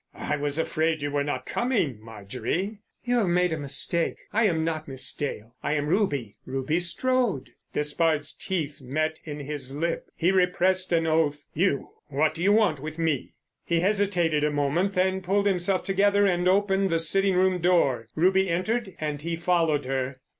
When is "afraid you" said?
0.57-1.11